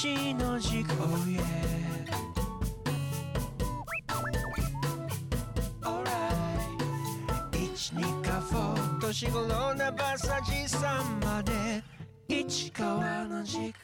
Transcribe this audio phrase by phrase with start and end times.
[0.00, 1.42] 一の軸 Oh yeah
[5.82, 6.04] Alright
[7.52, 11.82] 一二かフォー年頃なバサジさんまで。
[12.28, 13.74] 市川の軸。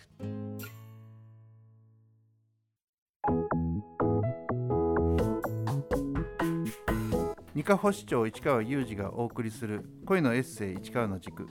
[7.56, 11.48] 二課保市長市川裕二がお送りする恋のエッセイ市川の軸。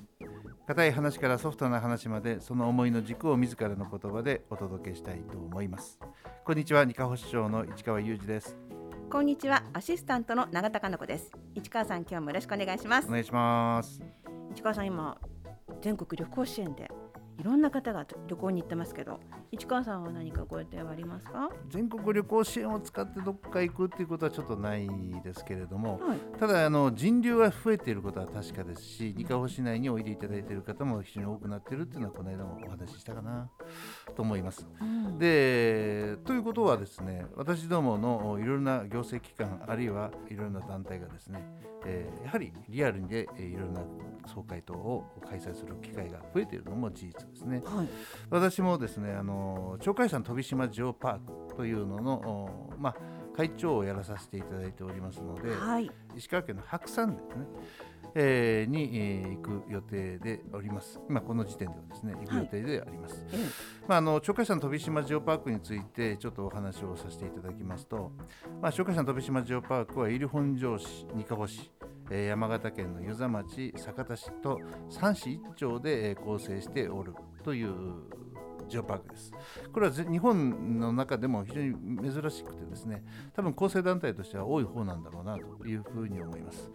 [0.66, 6.00] 硬い話からソフトな話までその思いの軸を自らの言葉でお届けしたいと思います。
[6.46, 8.57] こんにちは二課保市長の市川裕二です。
[9.11, 11.32] こんにちはアシスタントの永田香奈子です。
[11.54, 13.10] 市川さん今日もよろしくお願いします。
[13.10, 14.01] お願いします。
[14.56, 15.18] 市川さん今
[15.82, 16.89] 全国旅行支援で
[17.39, 19.20] いろんな方が旅行に行ってますけど
[19.54, 21.48] 市川さんは何かご予定はありますか？
[21.70, 24.89] 全国旅行支援を使ってどっか行くっていうことはちょっとない
[25.24, 26.18] ですけれども、はい。
[26.39, 33.48] ただあの人流が増えていることは確かですし二課保市内においでいただいている方も非常に多くなっているっていうのはこの間もお話ししたかな
[34.16, 34.67] と思います。
[34.81, 35.20] うん。
[35.20, 41.45] でということはですね私どものいろいろな行政機関あるいはいろいろな団体がですね、
[41.86, 43.82] えーやはりリアルでえーいろいろな
[44.26, 47.62] 総会等を開催する機会が増えているのも事実ですね。
[47.64, 47.88] はい。
[48.30, 49.42] 私もですねあの
[49.80, 52.95] 鳥海山飛島ジオパークというのの、おまあ、
[53.36, 57.45] 会長をやらさせていただいておりますので、はい石川県の白山ですね、
[58.16, 60.99] えーに、えー行く予定でおります。
[61.09, 63.25] 今この時点ではですね行く予定であります。
[63.31, 63.38] え
[63.88, 68.11] まあ、あの鳥海山飛島ジオパークについてちょっとお話をさせていただきますと、
[68.61, 71.71] まあ、鳥海山飛島ジオパークは入本庄市、二ヶ保市、
[72.11, 77.71] えー山形県の遊佐町、酒田市と三市一町で、えー構成しておるという
[78.67, 79.31] ジオパークです。
[79.72, 83.03] これは日本の中でも非常に珍しくてですね、
[83.36, 86.72] 多分構成団体としては多い方なんだろうなというふうに思います。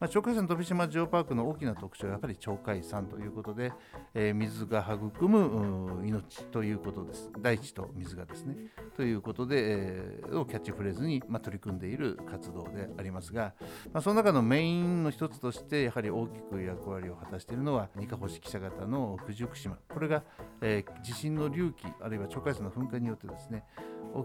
[0.00, 3.70] まあ、鳥海山飛島ジオパークの大きな特徴はやっぱり鳥海山ということで、
[4.14, 7.30] えー水が育む命ということです。
[7.38, 8.56] 大地と水がですね。
[8.96, 13.52] ということで、えーをキャッチフレーズに、まあ、取り組んでいる活動でありますが、
[13.92, 20.22] まあ、その中のメインの一つとしてやはり大きく役割を果たしているのは二ヶ保式記者型の九十九島これが、
[20.62, 23.64] えー地震の隆起あるいは鳥海山の噴火によってですね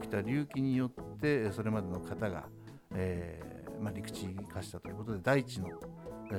[0.01, 2.45] 起きた隆起によってそれまでの方が、
[2.93, 5.69] えーまあ、陸地化したということで大地の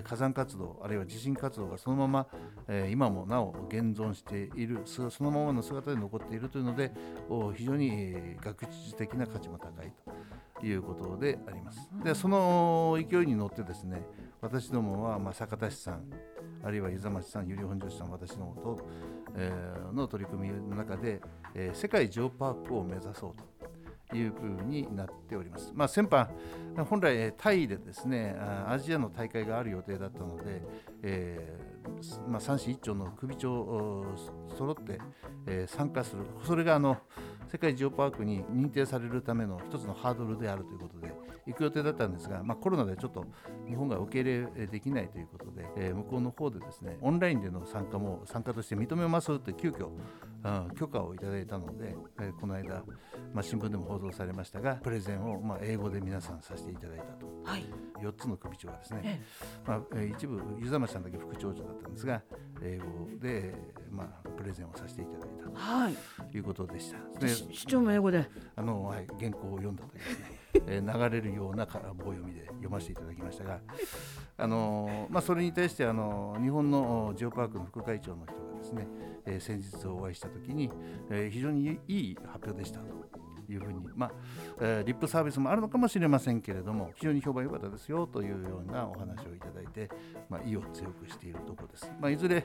[0.03, 2.27] 火山活動あるいは地震活動がそのまま、
[2.69, 6.93] えー今もなお現存しているそのままの姿で残っているというので
[7.55, 9.93] 非常に、えー学術的な価値も高い
[10.61, 11.91] ということであります。
[12.03, 14.03] でその勢いに乗ってですね
[14.41, 16.03] 私どもは、まあ、酒田市さん
[16.65, 18.79] あるいは湯佐町さん由利本荘市さん私どもと、
[19.37, 21.21] えーの取り組みの中で、
[21.55, 23.56] えー世界ジオパークを目指そうと
[24.15, 25.72] いう風になっております。
[25.75, 26.28] まあ、先般
[26.84, 28.37] 本来タイでですね
[28.69, 30.62] アジアの大会がある予定だったので、
[31.03, 34.05] えーまあ、三市一町の首長
[34.56, 35.00] 揃って、
[35.47, 36.97] えー参加するそれがあの
[37.50, 41.12] 世界ジオパークに認定されるための一つのハードルであるということで
[41.47, 43.25] 行く予定だったんですが、まあ、コロナでちょっと
[43.69, 49.97] 日本が受け入れできないということで、えー向こうの方でですねオンラインでの参加も参加として認めますって急遽、うん
[50.77, 52.84] 許可をいただいたので、えーこの間、
[53.33, 57.27] まあ、新聞でも報道されましたがプレゼンをまあ英語で皆さんさせていただいたと。
[57.45, 57.65] はい。
[58.03, 59.21] 4つの首長がですね、え
[59.67, 62.23] まあえー一部湯佐町さんだけ副長長だったんですが
[62.63, 62.84] 英語
[63.21, 63.55] で、
[63.91, 65.95] まあ、プレゼンをさせていただいたはい。
[66.31, 66.99] ということでした。
[67.27, 68.28] 市長も英語で。
[68.57, 70.36] あの、はい、原稿を読んだというですね、
[70.67, 73.61] え流れるような棒読みで読ませていただきましたが、
[74.39, 78.87] あのまあ、それに対してあの日本のジオパークの副会長の人がですね、
[79.27, 80.71] えー先日お会いしたときに、
[81.11, 83.26] え非常にいい発表でしたと。
[83.53, 84.12] いうふうに、まあ
[84.61, 89.89] えーリップサービスもあるのかもしれませんけれども非常に評判良かったですよというようなお話をいただいて、
[90.29, 92.45] まあ、意を強くしているところです、まあ、いずれ、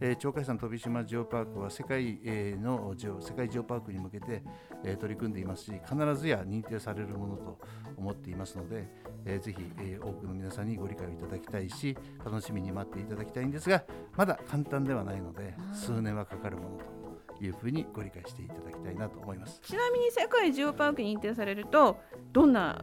[0.00, 4.42] えー鳥海山飛島ジオパークは世界、えーのジオ世界ジオパークに向けて、
[4.84, 7.58] えー取り組んでいますし必ずや認定されるものと
[7.96, 8.88] 思っていますので、
[9.24, 13.84] えーぜひ、えー多くの皆さんにご理解をいただきたいし楽しみに待っていただきたいんですが
[14.16, 17.01] まだ簡単ではないので数年はかかるものと
[17.44, 19.60] いうふうにご理解していただきたいなと思います。
[19.62, 21.98] ちなみに世界ジオパークに認定されると
[22.32, 22.82] どんな？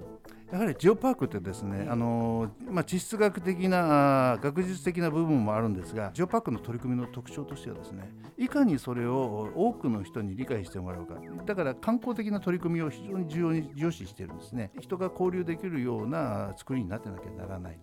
[0.51, 11.15] やはりジオパークってですね、あのまあ、地質学的な学術的な部分もあるんですがジオパークの取り組みの特徴としてはですねいかにそれを多くの人に理解してもらうか。
[11.45, 14.71] だから観光的な取り組みを非常に重要に重視しているんですね。
[14.79, 17.79] 人が交流できるような作りになってなきゃならない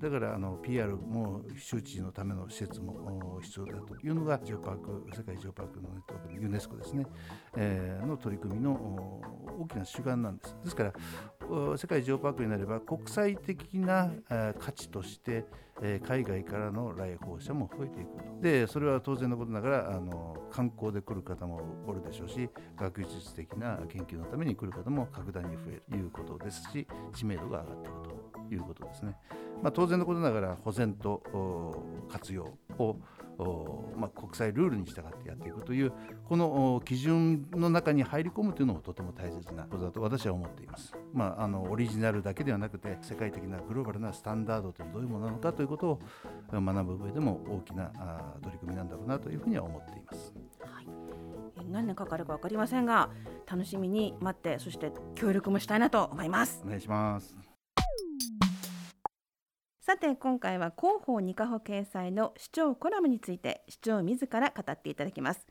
[0.00, 7.06] だからあの PR も周知のための施設も必要だというのがジオパーク世界ジオパークのネットワークのユネスコですね、
[7.56, 9.20] えーの取り組みの
[9.58, 10.56] 大きな主眼なんです。
[10.62, 10.92] ですから
[11.76, 14.10] 世界ジオパークになれば国際的な
[14.58, 15.44] 価値として
[16.06, 18.16] 海外からの来訪者も増えていく。
[18.16, 28.35] とでそれは当然のことながらあの観光で来る方もおるでしょうし学術的な研究のために来る方も格段に増えるということですし知名度が上がっていくと。
[28.54, 29.16] いうことですね。
[29.62, 32.96] まあ、当然のことながら保全とお活用を
[33.38, 35.92] おまあ、国際ルールに従ってやっていくという
[36.26, 40.94] このお基準の中に入り込むというのもとても大切なことだと私は思っています。
[41.12, 46.00] まあ、あのオリジナルだけではなくて世界的なグローバルなスタンダードというのはどういうものなのかということを
[46.50, 50.32] 学ぶ上でも大きなあ取り組みなんだろうなというふうには思っています。
[50.60, 50.86] はい、
[51.58, 53.10] えー何年かかるか分かりませんが
[53.44, 57.45] 楽しみに待ってそして協力もしたいなと思いますお願いします。
[59.86, 65.46] さて今回は広報二課補掲載の市長コラムについて市長自ら語っていただきます。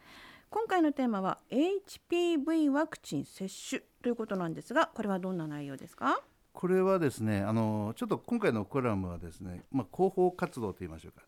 [0.49, 6.19] 今回のテーマは HPV ワクチン接種ということなんですがこれはどんな内容ですか？
[6.51, 11.25] これはですねあのちょっと今回のコラムはですね、まあ、広報活動といいましょうか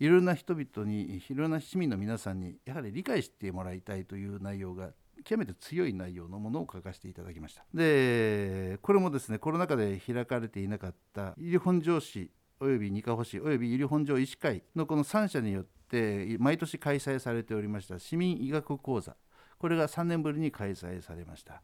[0.00, 4.90] いろんな人々にいろんな市民の皆さんにやはり理解してもらいたいという内容が
[5.24, 7.64] 極めて強い内容のものを書かせていただきました。
[7.72, 19.16] でこれもですねコロナ禍で開かれていなかった医療本庄市および二課保市および医療本庄医師会のこの3社によって毎年開催されておりました市民医学講座。
[19.58, 21.62] これが3年ぶりに開催されました、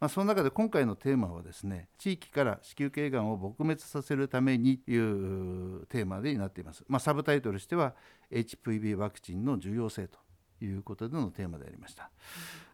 [0.00, 7.94] まあ、その中で今回のテーマはですね地域から子宮頸がんを撲滅させるためにというテーマになっています、まあ、サブタイトルしては
[8.32, 10.18] HPV ワクチンの重要性と
[10.62, 12.10] いうことでのテーマでありました。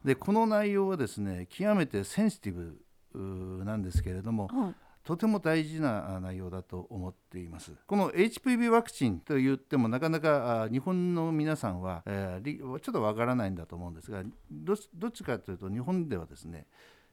[0.04, 2.74] でこの内容はですね極めてセンシティ
[3.12, 4.74] ブなんですけれども、はい。
[5.04, 7.72] とても大事なあ内容だと思っています。
[7.86, 16.66] この HPV ワクチンと言ってもなかなかあ日本の皆さんは、えーりちょっとわからないんだと思うんですがどどっちかというと日本ではですね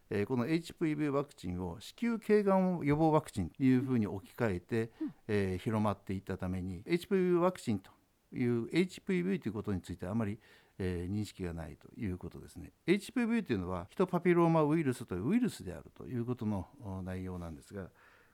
[0.10, 4.92] えーこの HPV ワクチンを子宮頸がん予防ワクチンというふうに置き換えて、
[5.28, 7.92] えー広まっていったために HPV ワクチンと
[8.34, 10.40] いう HPV ということについてあまり、
[10.80, 12.72] えー認識がないということですね。
[12.86, 16.68] HPV というのはヒトパピローマウイルスというウイルスであるということの
[17.04, 17.90] 内容なんですが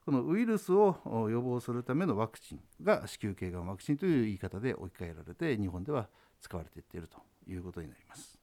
[0.05, 0.97] このウイルスを
[1.29, 6.09] 予防するためのワクチンが子宮頸がんワクチンという言い方で置き換えられて日本では
[6.41, 7.17] 使われていっていると
[7.49, 8.37] いうことになります。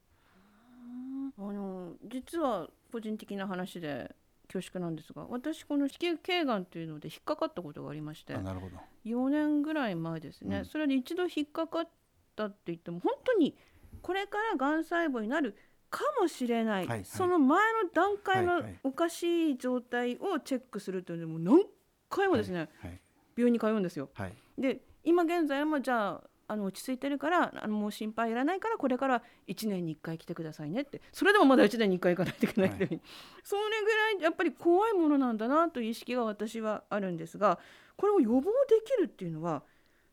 [1.37, 4.13] あの実は個人的な話で
[4.51, 8.77] 恐縮なんですが私この子宮頸がんというので引っかかったことがありましてあなるほど。
[9.05, 10.65] 4年ぐらい前ですね、うん。
[10.65, 11.89] それで一度引っかかっ
[12.35, 13.55] たって言っても本当に
[14.01, 15.55] これからがん細胞になる
[15.89, 17.05] かもしれない、はいはい。
[17.05, 18.79] その前の段階のはいはい。
[18.83, 21.63] おかしい状態をチェックするというのも何
[22.09, 22.99] 回もですね、はい
[23.35, 24.09] 病院に通うんですよ。
[24.13, 24.33] はい。
[24.57, 26.21] で今現在もじゃあ
[26.51, 31.01] あの落ち着いてるからあのもう心配いらないからこれから1年に1回来てくださいねって。
[31.13, 32.99] それでもまだ1年に1回行かないといけないという、は
[33.41, 37.57] それぐらいやっぱり怖いものなんだなという意識が私はあるんですが
[37.95, 39.63] これを予防できるっていうのは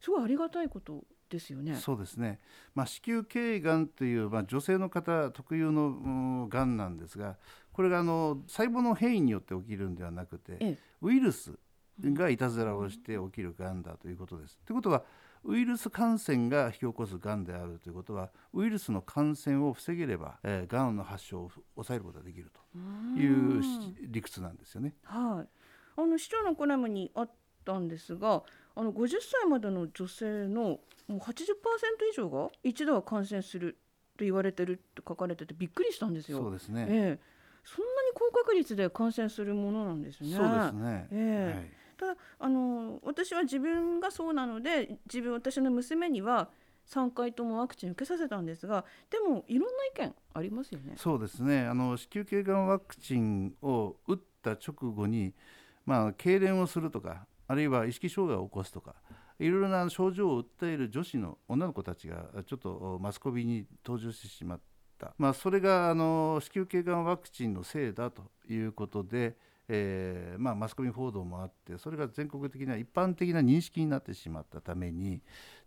[0.00, 1.75] すごいありがたいことですよね。
[1.75, 2.38] そうですね、
[2.75, 6.08] まあ、子宮頸がんという、まあ、女性の方特有のう
[6.44, 7.37] んがんなんですが
[7.73, 10.79] これがあの細胞の変異によって起きるんではなくて、ええ。
[11.02, 11.58] ウイルス
[12.00, 14.58] がいたずらをして起きるがんだということです。
[14.64, 15.02] ということは
[15.44, 23.69] ウイルス感染が引き起こすがんであるということはウイルスの感染を防げれば、えー、がんの発症を抑えることができるというし
[24.02, 24.94] 理屈なんですよね。
[25.05, 25.49] はい、
[26.00, 27.31] あの市長のコラムにあっ
[27.64, 28.43] たんですが
[28.75, 31.25] あの50歳までの女性のもう80%
[32.12, 33.79] 以上が一度は感染する
[34.17, 36.39] と言われてるって書かれててびっくりしたんですよ。
[36.39, 36.86] そうですね。
[36.89, 37.20] ええ、
[37.65, 40.36] そんなに高確率で感染するものなんですね。
[40.36, 41.08] そうですね。
[41.10, 46.48] ええはいただあの私は自分がそうなので自分私の娘には
[46.88, 50.94] 3回ともワクチン受けさせたんですがでもいろんな意見ありますよね。
[50.96, 55.34] そうですねあの子宮頸がんワクチンを打った直後に、
[55.84, 58.94] まあ、痙攣をするとかあるいは意識障害を起こすとか
[59.38, 64.60] いろいろな症状を訴える女子の女の子たちがちょっとマスコミに登場してしまっ
[64.98, 69.36] た、まあ、それがあの子宮頸がんワクチンのせいだということで、
[69.69, 75.20] えーまあ、マスコミ報道もあってそれが全国的な一般的な認識になってしまったために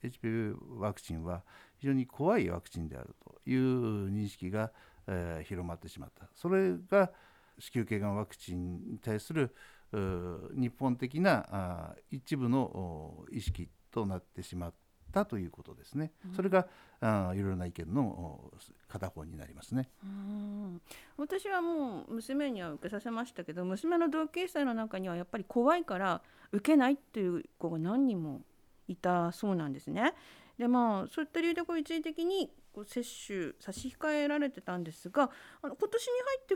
[0.04, 1.44] HPV ワクチンは
[1.78, 4.72] 非常に怖いワクチンであるという認識が、
[5.08, 6.28] えー広まってしまった。
[6.36, 7.12] それが
[7.60, 9.54] 子宮頸がんワクチンに対する
[9.92, 14.74] 日本的なあ一部の意識となってしまっ
[15.12, 16.12] たということですね。
[16.36, 16.68] それが
[17.00, 18.52] あーいろいろな意見のお
[18.88, 19.90] 片方になりますね。
[20.04, 20.82] うん
[21.18, 28.42] 私はもう娘には受けさせましたけど娘の同級生の中にはやっぱり怖いから受けないっていう子が何人も
[28.88, 30.14] いたそうなんですね。
[30.58, 35.30] でまあそういった理由でこう一時的にこう接種差し控えられてたんですが
[35.62, 36.56] あの今年に入って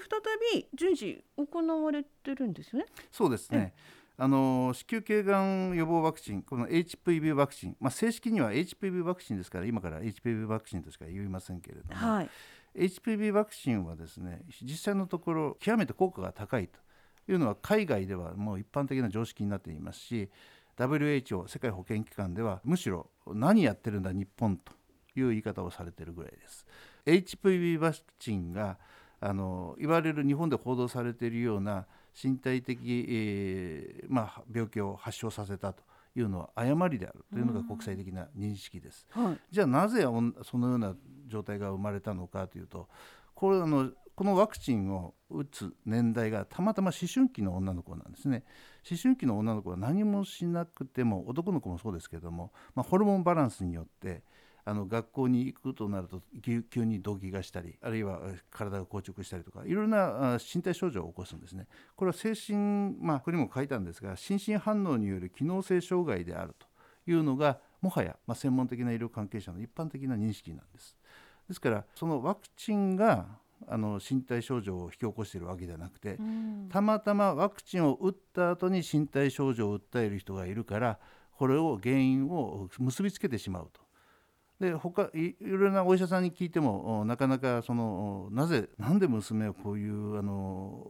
[0.54, 2.86] 再び順次行われてるんですよね。
[3.12, 3.74] そうですね。
[4.18, 12.30] あの子宮頸がん予防ワクチンこの HPV ワクチン、まあ、正式には HPV ワクチンですから今から HPV ワクチンとしか言いませんけれども、はい
[12.76, 16.78] HPV ワクチンはですね実際のところ極めて効果が高いと
[17.32, 20.30] いうのは海外ではもう一般的な常識になっていますし
[20.78, 24.74] WHO 世界保健機関ではむしろ何やってるんだ日本と
[25.16, 26.66] いう言い方をされているぐらいです。
[27.06, 28.78] HPV ワクチンが
[29.22, 31.86] あの言われる日本で報道されているような
[32.22, 35.84] 身体的、えーまあ、病気を発症させたと
[36.16, 39.06] いうのは誤りであるというのが国際的な認識です。
[39.10, 40.04] はいじゃあなぜ
[40.44, 40.96] そのような
[41.28, 42.88] 状態が生まれたのかというと
[43.34, 48.46] これあのこのワクチンを打つ年代がたまたま思春期の女の子なんですね
[48.90, 54.24] 思春期の女の子は何もしなくても男の子もそうですけども、まあ、ホルモンバランスによって
[54.68, 61.68] あの学校に行くとなると急急に動悸がしたりあるいはえ体が硬直したりとかいろいろなあ身体症状を起こすんですね。
[61.96, 66.68] これは精神まあここにも書いたんですが心身反応による機能性障害であると
[67.10, 70.98] いうのがもはや、まあ、専門的な医療関係者の一般的な認識なんです。
[71.48, 73.28] ですからそのワクチンが
[73.68, 76.70] あの身体症状を引き起こしているわけではなくて、うん。
[76.72, 81.00] たまたまワクチンを打った後に身体症状を訴える人がいるから
[81.38, 83.85] これを原因を結びつけてしまうと。
[84.60, 90.88] で他いろいろなお医者さんに聞いてもなかなかそのなぜなんで娘はこういうあの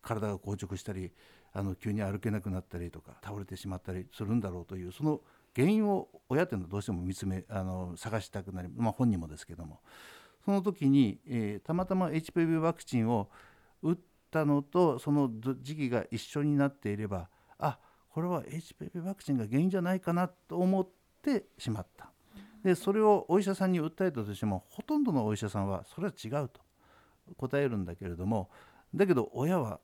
[0.00, 1.12] 体が硬直したり
[1.52, 5.20] あの急に歩けなくなったりとか倒れてしまったりするんだろうというその
[5.54, 9.80] 原因を親っていうのはどうしても見つめあの探したくなり、まあ、本人もですけども。
[10.44, 13.30] その時に、えーたまたま HPV ワクチンを
[13.80, 13.96] 打っ
[14.30, 17.78] たのとその時期が一緒になっていればあ
[18.10, 20.88] これは HPV ワクチンが原因じゃないかなと思っ
[21.22, 22.11] てしまった。
[22.64, 26.60] でそれをお医者さんに訴えたとしてもほとんどのお医者さんはそれは違うと
[27.36, 28.50] 答えるんだけれども
[28.94, 29.80] だけど親は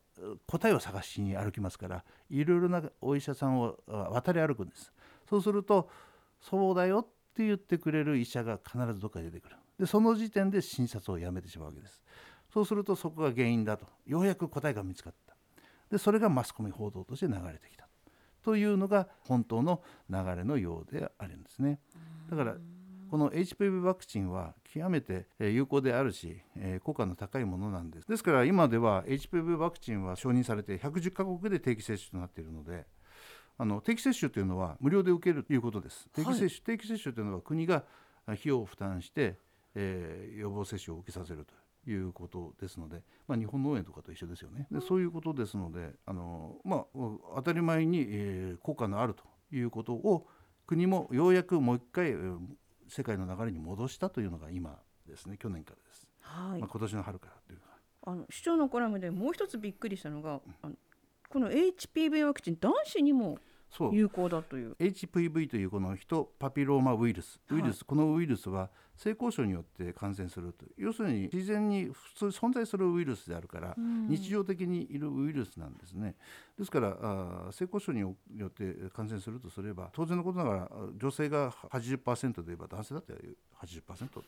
[0.46, 4.92] 答えを探しに歩きますからいろいろなお医者さんを渡り歩くんです。
[5.28, 5.88] そうすると
[6.40, 9.56] そうだよって言ってくれる医者が必ずどっかに出てくる。
[9.78, 12.02] でその時点で診察をやめてしまうわけです。
[12.52, 13.86] そうするとそこが原因だと。
[14.06, 15.36] ようやく答えが見つかった。
[15.90, 17.87] でそれがマスコミ報道として流れてきた。
[18.48, 21.80] というのが本当の流れのようであるんですね。
[22.30, 22.54] だから
[23.10, 28.08] この HPV ワクチンは極めてえー有効であるし、えー効果の高いものなんです。
[28.08, 32.86] ですから今では HPV ワクチンは承認されて110カ国で定期接種となっているので
[33.58, 36.08] あの定期接種というのは無料で受けるということです。
[36.14, 37.84] 定期接種、定期接種というのは国が
[38.24, 39.38] あ費用を負担して、
[39.74, 44.66] えー予防接種を受けさせるということですので、まあ、日本農園とかと一緒ですよね。
[44.70, 46.87] でそういうことですのであの、まあ、当
[47.48, 50.26] たり前に、えー効果のあるということを
[50.66, 52.38] 国もようやくもう一回、えー
[52.90, 56.60] 世界の流れに戻したというのが今ですね去年からです、はい。
[56.60, 57.64] まあ、今年の春からというか
[58.02, 60.74] あの市長のコラムでもう一つびっくりしたのが、あの
[61.28, 63.38] この HPV ワクチン男子にも
[63.92, 64.76] 有効だという。
[64.78, 67.40] HPV というこのヒトパピローマウイルス。
[67.50, 76.16] ウイルス、このウイルスは性交渉によって感染すると要するに自然に普通存在するウイルスであるから、日常的にいるウイルスなんですね。
[76.58, 83.12] ですからあー性交渉によって感染するとすれば当然のことながらあ女性が80%で言えば男性だって
[83.62, 84.24] 80%と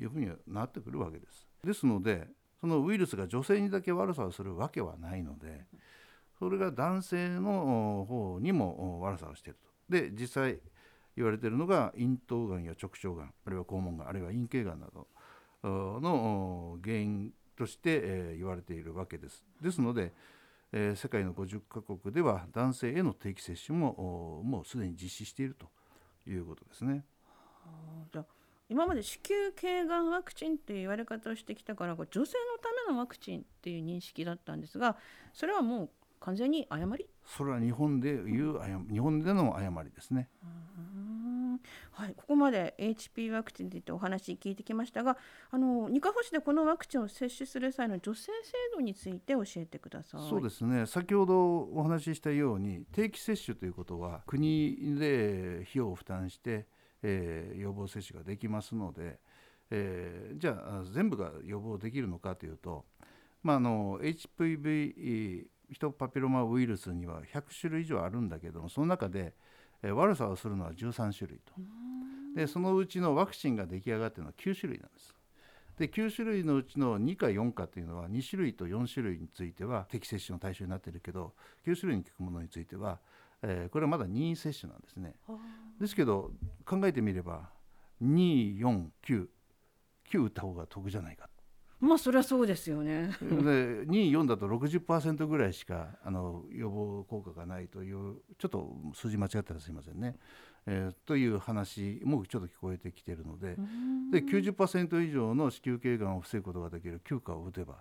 [0.00, 1.46] いうふうにはなってくるわけです。
[1.62, 2.26] ですので
[2.60, 5.64] そのウイルスが女性にだけ悪さをするわけはないので
[6.38, 9.68] それが男性の方にも悪さをしていると。
[9.88, 10.58] で実際
[11.16, 15.08] 言われているのが咽頭がんや直腸がんあるいは肛門がんあるいは陰茎がんなど
[15.64, 19.44] の原因として、え言われているわけです。
[19.60, 20.12] ですので、
[20.72, 25.66] 世界の50カ国では男性への定期接種ももうすでに実施していると
[26.30, 27.04] いうことですね。
[28.12, 28.24] じゃ
[28.68, 32.34] 今まで子宮頸がんワクチンっていう言われ方をしてきたから女性のた
[32.86, 34.96] めのワクチンっていう認識だったんですが
[35.32, 35.90] それはもう
[36.20, 37.08] 完全に誤り？
[37.24, 40.28] それは日本でいう誤日本での誤りですね。
[40.42, 41.60] うん
[41.92, 45.16] はい、ここまで HP ワクチンについてお話聞いてきましたが
[45.50, 50.28] あの二カ保市でこのワクチンを接種する際の女性制度について教えてください。
[50.28, 56.66] そうですね先ほどお話ししたように定期接種ということは国で費用を負担して、
[57.02, 59.18] えー予防接種ができますので、
[59.70, 62.84] えーじゃあ全部が予防できるのかというと、
[63.42, 69.34] まあ、あの HPV ヒトパピロマウイルスには100種類以上あるんだけどもその中で、
[69.82, 71.52] えー悪さをするのは13種類と
[72.34, 75.14] でそのうちのワクチンが出来上がっているのは9種類なんです。
[75.78, 81.34] で9種類のうちの2か4かというのは2種類と4種類については適接種の対象になっているけど
[81.64, 82.98] 9種類に効くものについては、
[83.42, 85.14] えーこれはまだ任意接種なんですね。
[85.80, 86.32] ですけど
[86.66, 87.50] 考えてみれば
[88.02, 89.28] 249
[90.10, 91.28] 9打った方が得じゃないか
[91.80, 93.10] まあそれはそうですよね。
[93.20, 93.26] で
[93.86, 100.16] 2、4だと60%ぐらいしかあの予防効果がないというちょっと数字間違ったらすいませんね。
[100.66, 103.56] えー、という話もちょっと聞こえてきているので
[104.10, 107.76] で90%以上の子宮頸がんを防ぐことができる休暇を打てば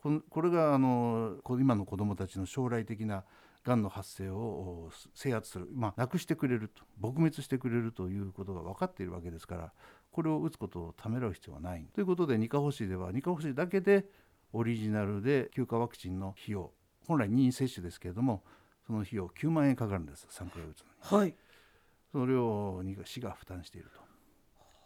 [0.00, 3.24] ここれがあの今の子どもたちの将来的な
[3.64, 9.72] がんの発生を制圧する、まあ、なくしてくれると撲滅してくれるということが分かっているわけですから
[10.10, 11.86] これを打つことをためらう必要はない。
[11.94, 14.06] ということでニカホシではニカホシだけで
[14.52, 16.72] オリジナルで休暇ワクチンの費用
[17.06, 18.42] 本来任意接種ですけれども
[18.86, 20.80] その費用9万円かかるんです3回打つ
[21.12, 21.22] のに。
[21.22, 21.34] はい。
[22.12, 24.10] それを市が負担していると。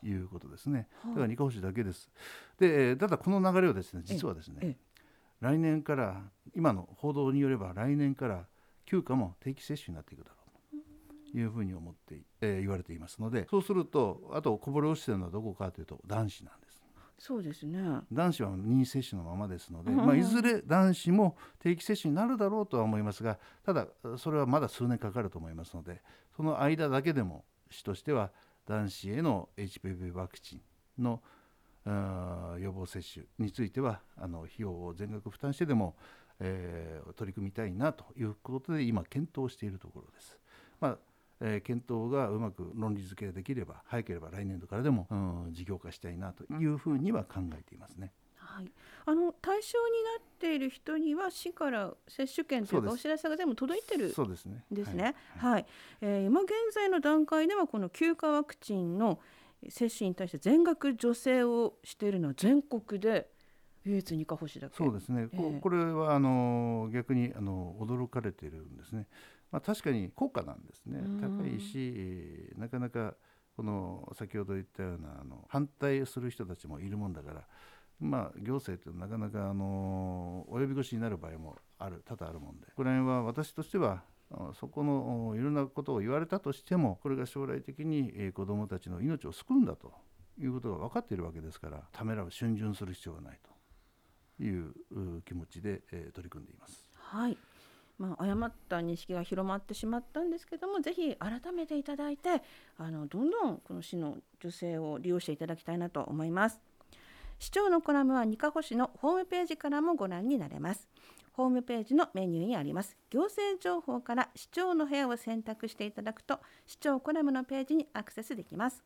[0.06, 0.86] いうことですね。
[1.06, 2.10] だからニカホシだけです。
[2.58, 4.76] でただこの流れをですね実はですね
[5.40, 6.22] 来年から
[6.54, 8.46] 今の報道によれば来年から
[8.84, 10.36] 休暇も定期接種になっていくだろ
[10.72, 16.84] うというふうに思って、えー、言われていますのでそうするとあとこぼれ落ちてるのはどこかというと男子なんです。
[17.18, 17.78] そうですね
[18.12, 23.86] 男子は任意接種のままですので、まあ、いずれ男子も定期接種になるだろうとは思いますがただ
[24.18, 26.02] それはまだ数年かかると思いますので
[26.36, 28.30] その間だけでも市としては
[28.66, 31.22] 男子への HPV ワクチンの
[32.58, 35.96] 予防接種についてはあの費用を全額負担してでも
[36.40, 40.38] えー、取り組みたいなということで今検討しているところです。
[40.80, 40.98] まあ
[41.40, 45.14] えー、検討がうまく論理付けできれば早ければ来年度からでも、う
[45.50, 48.12] ん、事業化したいなというふうには考えていますね。
[48.36, 48.70] はい、
[49.06, 54.64] あの対象になっている人には市から接種券というかお知らせが全部届いてるそうですね。
[54.70, 55.14] ですね。
[55.38, 55.66] はい、はい、
[56.02, 59.18] えー、今現在の段階ではこの休暇ワクチンの
[59.68, 63.30] 接種に対して全額助成をしているのは全国で
[63.84, 64.76] 唯一二課星だけ。
[64.76, 69.06] そうですね、えー、これはあの逆にあの驚かれているんですね、
[69.50, 71.00] まあ、確かに高価なんですね。
[71.20, 73.14] 高いしなかなか
[73.56, 77.44] この先ほど言ったようなあの反対する人たちもいるもんだから
[78.00, 82.66] まあ、行政ってなかなかあの及び腰になる場合もある多々あるもんで。
[82.74, 84.02] これは私としては
[84.54, 89.92] そこのいろんなことを言われたとしてもこれが将来的に子どもたちの命を救うんだと
[90.40, 93.53] いうことが分かっているわけですからためらう逡巡する必要はないと
[94.40, 94.74] いう
[95.24, 96.88] 気持ちで、えー、取り組んでいます。
[96.98, 97.36] はい。
[97.98, 102.42] まあ、誤った認識が広まってしまったんですけどもぜひ改めていただいて
[102.76, 106.60] あのどんどんこの市の女性を利用していただきたいなと思います。
[107.38, 110.88] 市長のコラムは二カ保市のホームページからもご覧になれます。
[111.32, 112.96] ホームページのメニューにあります。
[113.10, 118.82] 行政情報から市長の部屋を選択していただくと市長コラムのページにアクセスできます。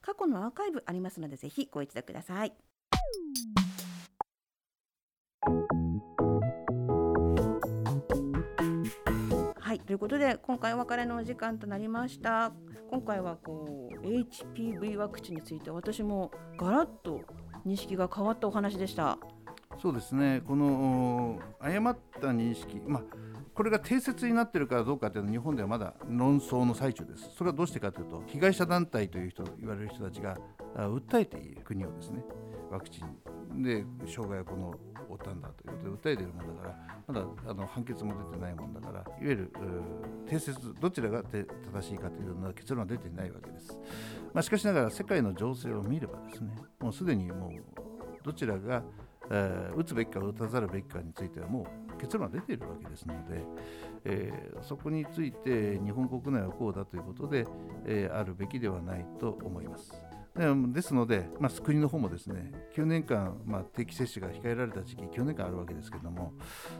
[0.00, 2.52] 過去のアーカイブありますのでぜひご一読ください。
[5.42, 5.48] は
[9.72, 12.52] いということで今回お別れのお時間となりました。
[12.90, 17.22] 今回はこう HPV ワクチンについて私もガラッと
[17.66, 19.18] 認識が変わったお話でした。
[19.80, 20.42] そうですね。
[20.46, 23.02] この誤った認識まあ
[23.54, 27.30] これが定説になっているかどうかというのは日本ではまだ論争の最中です。
[27.34, 30.36] それはどうしてかというと被害者団体という人言われる人たちが
[30.76, 32.22] 訴えている国をですね
[32.70, 34.74] ワクチンで障害をこの
[35.08, 39.52] 負ったんだということで訴えているもんだからまだあの判決も出てないもんだからいわゆる
[40.28, 41.46] 定説どちらが正
[41.82, 43.78] しいかというような結論は出ていないわけです。
[44.32, 47.52] まあ、しかしながら世界の情勢を見ればですねもうすでにもう
[48.24, 48.82] どちらが
[49.30, 53.44] え、打つべきか打たざるべきかについてはもう結論は出ているわけですので、
[54.04, 57.46] えー、そこについて日本国内はこうだということで、
[57.86, 59.94] えー、あるべきではないと思います。
[60.72, 66.32] ですので、まあ、国の方もですね9年間、まあ、定期接種が控えられた時期9年間あるわけですけれども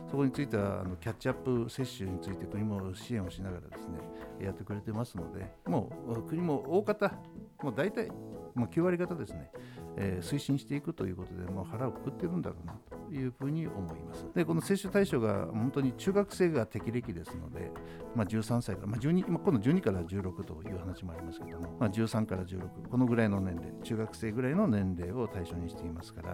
[0.09, 3.99] そこについてはあのキャッチアップ接種について国も支援をしながらですね
[4.43, 7.13] やってくれてますのでもう国も大方
[7.61, 8.09] もう大体
[8.55, 9.51] もう9割方ですね
[9.97, 14.25] えー、推進していくということで、もう腹をくくっているんだろうなというふうに思います。
[14.33, 17.71] で、この接種対象が本当に中学生が適齢期ですので、
[18.15, 26.29] まあ、13歳から、まあ、12今今度12から16という話もありますけども、まあ、13から16、このぐらいの年齢、中学生ぐらいの年齢を対象にしていますから、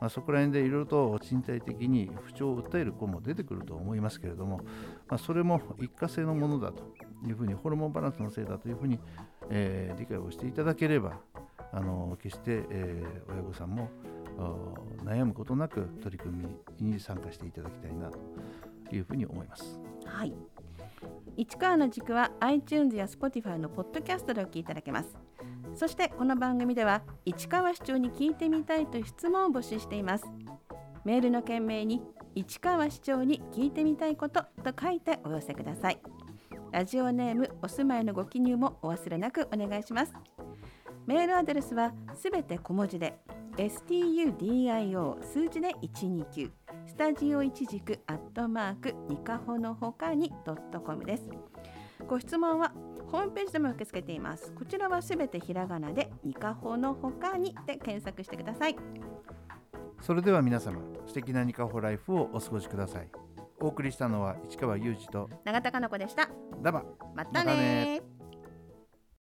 [0.00, 4.58] まあ、そこら辺でいろいろと身体的に不調を訴える子も出てくると思いますけれども、
[5.08, 6.84] まあ、それも一過性のものだと
[7.26, 8.98] いうふうに、ホルモンバランスのせいだというふうに、
[9.48, 11.18] えー、理解をしていただければ、
[11.72, 13.88] あの決して、えー、親御さんも
[15.04, 16.46] 悩むことなく取り組
[16.80, 19.80] みに参加していただきたいなというふうに思います。
[20.04, 20.34] はい。
[21.36, 25.16] 市川の軸は iTunes や Spotify のポッドキャストでお聞きいただけます。
[25.74, 30.26] そしてこの番組では市川市長に聞いてみたいという質問を募集しています。
[31.04, 32.02] メールの件名に
[32.34, 36.00] 市川市長に聞いてみたいことと書いてお寄せください。
[36.72, 40.12] ラジオネームお住まいのご記入もお忘れなくお願いします。
[41.10, 43.18] メールアドレスはすべて小文字で
[43.56, 46.52] studio 数字で129
[46.86, 51.24] スタジオ一軸アットマークニカホのほかにドットコムです。
[52.06, 52.72] ご質問は
[53.10, 54.52] ホームページでも受け付けています。
[54.52, 58.76] こちらはすべてひらがなでニカホのほかにで検索してください。
[60.02, 63.08] それでは皆様素敵なニカホライフをお過ごしください。
[63.60, 66.30] お送りしたのは市川裕二と永田かな子でした。
[66.62, 66.84] ダバ。
[67.16, 68.00] またね